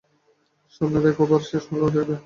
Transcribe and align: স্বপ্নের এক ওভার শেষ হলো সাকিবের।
স্বপ্নের 0.73 1.05
এক 1.11 1.17
ওভার 1.23 1.41
শেষ 1.49 1.63
হলো 1.71 1.85
সাকিবের। 1.85 2.19